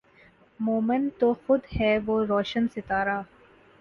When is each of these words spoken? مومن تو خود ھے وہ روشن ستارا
مومن 0.59 1.01
تو 1.19 1.27
خود 1.43 1.61
ھے 1.75 1.91
وہ 2.05 2.15
روشن 2.25 2.63
ستارا 2.75 3.19